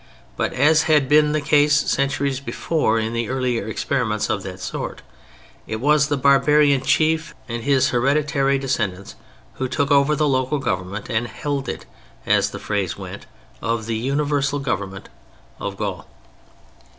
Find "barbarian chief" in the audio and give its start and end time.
6.17-7.35